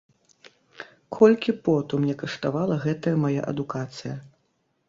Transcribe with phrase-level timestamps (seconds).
[1.17, 4.19] Колькі поту мне каштавала гэтая мая адукацыя.